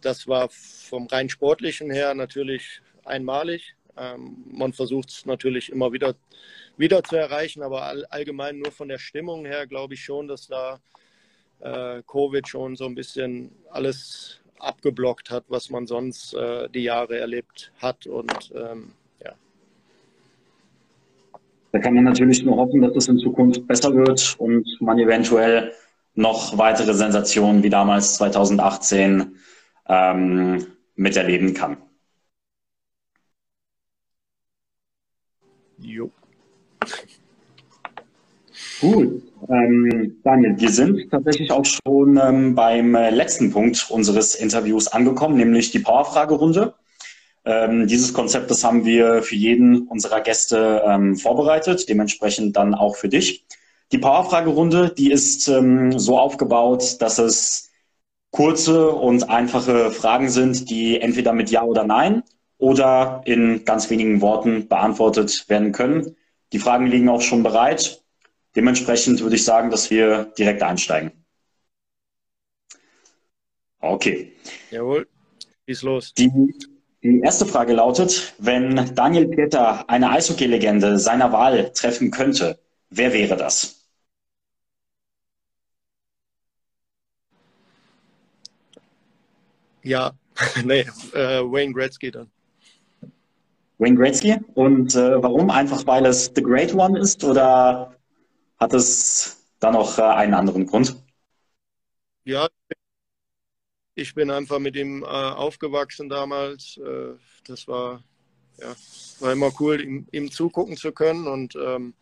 [0.00, 3.74] das war vom rein sportlichen her natürlich einmalig.
[3.96, 6.14] Ähm, man versucht es natürlich immer wieder,
[6.76, 10.46] wieder zu erreichen, aber all, allgemein nur von der Stimmung her glaube ich schon, dass
[10.46, 10.80] da
[11.58, 17.18] äh, Covid schon so ein bisschen alles abgeblockt hat, was man sonst äh, die Jahre
[17.18, 18.06] erlebt hat.
[18.06, 18.92] Und ähm.
[21.72, 25.72] Da kann man natürlich nur hoffen, dass es in Zukunft besser wird und man eventuell
[26.14, 29.36] noch weitere Sensationen wie damals 2018
[29.88, 31.78] ähm, miterleben kann.
[35.78, 36.10] Jo.
[38.80, 44.88] Gut, ähm, Daniel, wir sind tatsächlich auch schon ähm, beim äh, letzten Punkt unseres Interviews
[44.88, 46.74] angekommen, nämlich die Powerfragerunde.
[47.44, 52.96] Ähm, dieses Konzept, das haben wir für jeden unserer Gäste ähm, vorbereitet, dementsprechend dann auch
[52.96, 53.44] für dich.
[53.90, 57.70] Die Powerfragerunde, die ist ähm, so aufgebaut, dass es
[58.30, 62.22] kurze und einfache Fragen sind, die entweder mit Ja oder Nein
[62.58, 66.16] oder in ganz wenigen Worten beantwortet werden können.
[66.52, 68.02] Die Fragen liegen auch schon bereit.
[68.54, 71.12] Dementsprechend würde ich sagen, dass wir direkt einsteigen.
[73.80, 74.32] Okay.
[74.70, 75.08] Jawohl,
[75.66, 76.14] ist los.
[76.14, 76.30] Die,
[77.02, 82.58] die erste Frage lautet, wenn Daniel Pieter eine Eishockey-Legende seiner Wahl treffen könnte,
[82.90, 83.82] wer wäre das?
[89.82, 90.12] Ja,
[90.64, 90.80] nee,
[91.14, 92.30] äh, Wayne Gretzky dann.
[93.78, 94.36] Wayne Gretzky?
[94.54, 95.50] Und äh, warum?
[95.50, 97.96] Einfach weil es The Great One ist oder
[98.58, 100.96] hat es da noch äh, einen anderen Grund?
[102.24, 102.48] Ja,
[103.94, 106.78] ich bin einfach mit ihm äh, aufgewachsen damals.
[106.78, 107.14] Äh,
[107.46, 108.02] das war,
[108.58, 108.74] ja,
[109.20, 111.94] war immer cool, ihm, ihm zugucken zu können und ähm,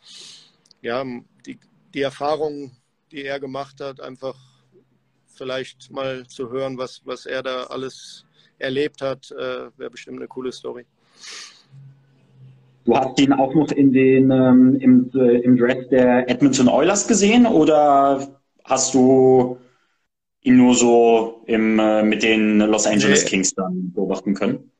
[0.82, 1.04] ja,
[1.46, 1.58] die,
[1.94, 2.72] die Erfahrungen,
[3.10, 4.36] die er gemacht hat, einfach
[5.26, 8.24] vielleicht mal zu hören, was, was er da alles
[8.58, 10.84] erlebt hat, äh, wäre bestimmt eine coole Story.
[12.84, 17.06] Du hast ihn auch noch in den, ähm, im, äh, im Dress der Edmonton Oilers
[17.06, 18.28] gesehen oder
[18.64, 19.58] hast du
[20.42, 23.30] ihn nur so im, äh, mit den Los Angeles nee.
[23.30, 24.70] Kings dann beobachten können?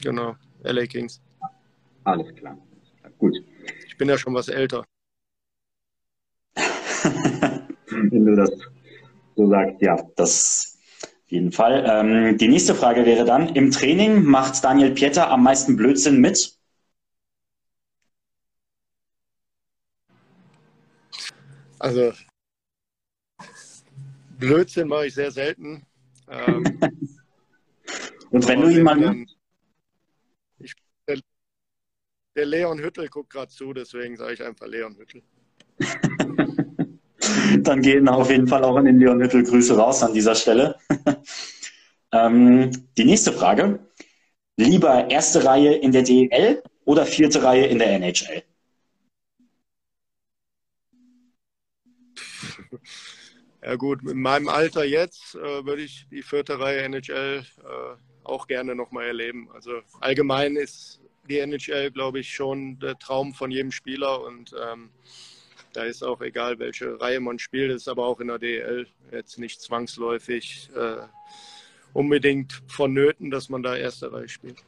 [0.00, 1.20] Genau, LA Kings.
[2.04, 2.56] Alles klar.
[3.18, 3.36] Gut.
[3.86, 4.84] Ich bin ja schon was älter.
[6.54, 8.50] Wenn du das
[9.34, 11.84] so sagst, ja, das auf jeden Fall.
[11.86, 16.56] Ähm, die nächste Frage wäre dann, im Training macht Daniel Pieter am meisten Blödsinn mit?
[21.80, 22.12] Also
[24.38, 25.84] Blödsinn mache ich sehr selten.
[26.30, 26.64] Ähm,
[28.30, 28.84] Und wenn du.
[28.84, 29.26] Dann,
[30.58, 30.74] ich,
[31.06, 31.18] der,
[32.36, 35.22] der Leon Hüttel guckt gerade zu, deswegen sage ich einfach Leon Hüttel.
[37.62, 40.76] Dann gehen auf jeden Fall auch an den Leon Hüttel Grüße raus an dieser Stelle.
[42.12, 43.80] ähm, die nächste Frage.
[44.56, 48.42] Lieber erste Reihe in der DEL oder vierte Reihe in der NHL?
[53.68, 58.46] Ja gut, in meinem Alter jetzt äh, würde ich die vierte Reihe NHL äh, auch
[58.46, 59.50] gerne nochmal erleben.
[59.52, 64.88] Also allgemein ist die NHL, glaube ich, schon der Traum von jedem Spieler und ähm,
[65.74, 69.38] da ist auch egal, welche Reihe man spielt, ist aber auch in der DL jetzt
[69.38, 71.02] nicht zwangsläufig äh,
[71.92, 74.64] unbedingt vonnöten, dass man da erste Reihe spielt.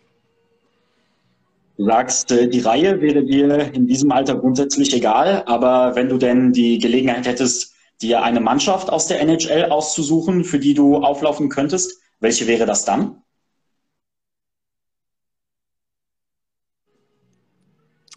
[1.79, 6.19] Du sagst, äh, die Reihe wäre dir in diesem Alter grundsätzlich egal, aber wenn du
[6.19, 7.71] denn die Gelegenheit hättest,
[8.03, 12.85] dir eine Mannschaft aus der NHL auszusuchen, für die du auflaufen könntest, welche wäre das
[12.85, 13.23] dann?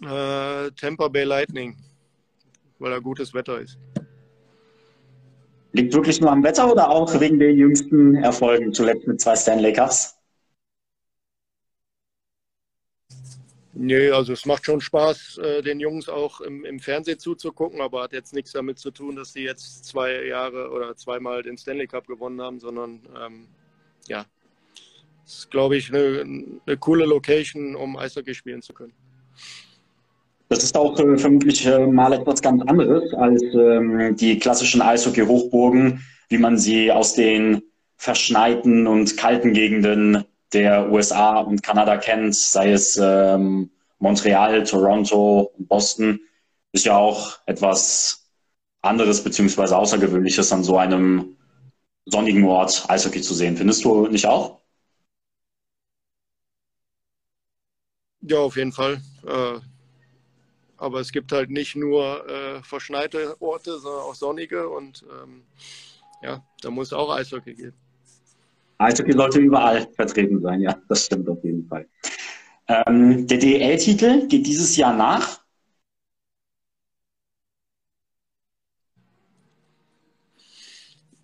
[0.02, 1.78] Äh, Tampa Bay Lightning
[2.84, 3.80] weil da gutes Wetter ist.
[5.72, 9.74] Liegt wirklich nur am Wetter oder auch wegen den jüngsten Erfolgen, zuletzt mit zwei Stanley
[9.74, 10.20] Cups?
[13.76, 18.04] Nee, also es macht schon Spaß, äh, den Jungs auch im, im, Fernsehen zuzugucken, aber
[18.04, 21.88] hat jetzt nichts damit zu tun, dass sie jetzt zwei Jahre oder zweimal den Stanley
[21.88, 23.48] Cup gewonnen haben, sondern ähm,
[24.08, 24.26] ja,
[25.26, 26.22] es ist, glaube ich, eine,
[26.66, 28.94] eine coole Location, um Eishockey spielen zu können.
[30.50, 36.06] Das ist auch äh, vermutlich äh, mal etwas ganz anderes als ähm, die klassischen Eishockey-Hochburgen,
[36.30, 37.64] wie man sie aus den
[37.98, 46.20] verschneiten und kalten Gegenden der USA und Kanada kennt, sei es ähm, Montreal, Toronto, Boston,
[46.72, 48.30] ist ja auch etwas
[48.82, 51.38] anderes beziehungsweise Außergewöhnliches an so einem
[52.06, 53.58] sonnigen Ort Eishockey zu sehen.
[53.58, 54.62] Findest du nicht auch?
[58.22, 59.02] Ja, auf jeden Fall.
[59.26, 59.60] Äh,
[60.78, 65.44] aber es gibt halt nicht nur äh, verschneite Orte, sondern auch sonnige und ähm,
[66.22, 67.83] ja, da muss auch Eishockey geben.
[68.84, 71.88] Eishockey sollte überall vertreten sein, ja, das stimmt auf jeden Fall.
[72.68, 75.42] Ähm, der DL-Titel geht dieses Jahr nach.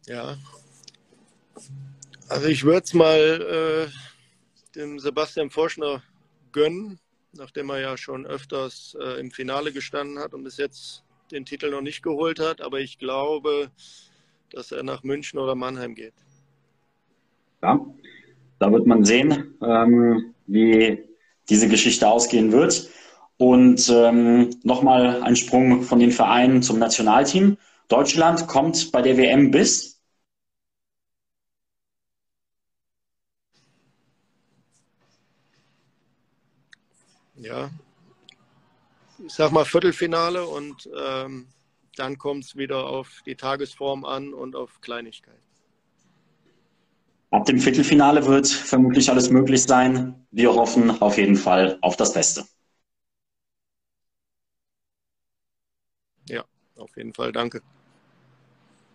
[0.06, 0.38] Ja.
[2.28, 6.02] Also ich würde es mal äh, dem Sebastian Forschner
[6.52, 7.00] gönnen,
[7.32, 11.70] nachdem er ja schon öfters äh, im Finale gestanden hat und bis jetzt den Titel
[11.70, 12.62] noch nicht geholt hat.
[12.62, 13.72] Aber ich glaube,
[14.52, 16.14] dass er nach München oder Mannheim geht.
[17.62, 17.86] Ja,
[18.60, 21.04] da wird man sehen, ähm, wie
[21.50, 22.90] diese Geschichte ausgehen wird.
[23.38, 27.58] Und ähm, nochmal ein Sprung von den Vereinen zum Nationalteam.
[27.88, 30.00] Deutschland kommt bei der WM bis
[37.40, 37.70] ja,
[39.26, 41.48] ich sag mal Viertelfinale und ähm,
[41.96, 45.49] dann kommt es wieder auf die Tagesform an und auf Kleinigkeit.
[47.32, 50.26] Ab dem Viertelfinale wird vermutlich alles möglich sein.
[50.32, 52.44] Wir hoffen auf jeden Fall auf das Beste.
[56.28, 56.44] Ja,
[56.78, 57.32] auf jeden Fall.
[57.32, 57.62] Danke.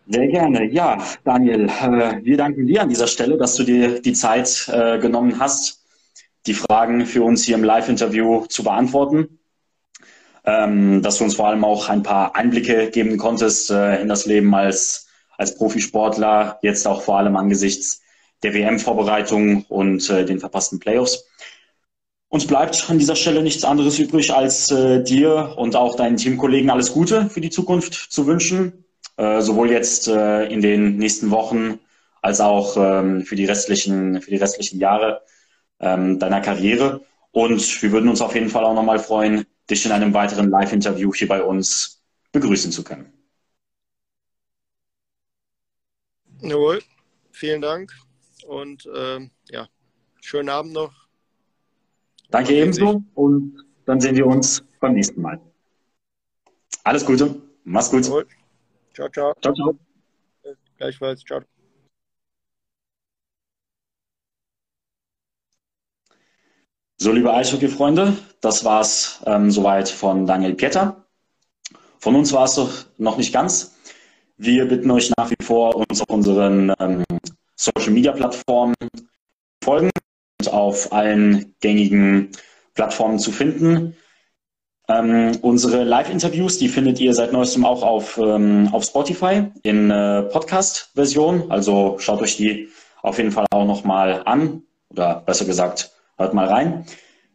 [0.08, 0.70] Sehr gerne.
[0.70, 4.98] Ja, Daniel, äh, wir danken dir an dieser Stelle, dass du dir die Zeit äh,
[4.98, 5.84] genommen hast,
[6.46, 9.38] die Fragen für uns hier im Live-Interview zu beantworten.
[10.44, 14.26] Ähm, dass du uns vor allem auch ein paar Einblicke geben konntest äh, in das
[14.26, 15.06] Leben als,
[15.38, 18.03] als Profisportler, jetzt auch vor allem angesichts
[18.44, 21.24] der WM-Vorbereitung und äh, den verpassten Playoffs.
[22.28, 26.70] Uns bleibt an dieser Stelle nichts anderes übrig, als äh, dir und auch deinen Teamkollegen
[26.70, 28.84] alles Gute für die Zukunft zu wünschen,
[29.16, 31.78] äh, sowohl jetzt äh, in den nächsten Wochen
[32.22, 35.22] als auch ähm, für die restlichen, für die restlichen Jahre
[35.80, 37.02] ähm, deiner Karriere.
[37.30, 41.12] Und wir würden uns auf jeden Fall auch nochmal freuen, dich in einem weiteren Live-Interview
[41.14, 43.12] hier bei uns begrüßen zu können.
[46.42, 46.82] Jawohl,
[47.30, 47.92] vielen Dank
[48.46, 49.20] und äh,
[49.50, 49.68] ja,
[50.20, 50.92] schönen Abend noch.
[52.30, 55.40] Danke ebenso und dann sehen wir uns beim nächsten Mal.
[56.84, 58.04] Alles Gute, mach's gut.
[58.94, 59.34] Ciao, ciao.
[59.40, 59.78] Ciao, ciao.
[60.78, 61.40] Gleichfalls, ciao.
[66.96, 71.04] So, liebe Eishockey-Freunde, das war's ähm, soweit von Daniel Pieter.
[71.98, 73.76] Von uns war es noch nicht ganz.
[74.36, 77.04] Wir bitten euch nach wie vor, uns auf unseren ähm,
[77.56, 78.74] Social-Media-Plattformen
[79.62, 79.90] folgen
[80.40, 82.30] und auf allen gängigen
[82.74, 83.96] Plattformen zu finden.
[84.86, 90.22] Ähm, unsere Live-Interviews, die findet ihr seit neuestem auch auf, ähm, auf Spotify in äh,
[90.24, 91.50] Podcast-Version.
[91.50, 92.68] Also schaut euch die
[93.02, 96.84] auf jeden Fall auch nochmal an oder besser gesagt, hört mal rein.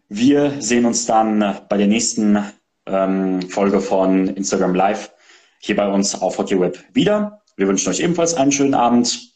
[0.09, 2.43] Wir sehen uns dann bei der nächsten
[2.86, 5.11] ähm, Folge von Instagram Live
[5.59, 7.41] hier bei uns auf HockeyWeb wieder.
[7.55, 9.28] Wir wünschen euch ebenfalls einen schönen Abend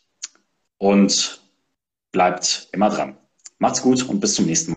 [0.78, 1.42] und
[2.12, 3.18] bleibt immer dran.
[3.58, 4.72] Macht's gut und bis zum nächsten Mal.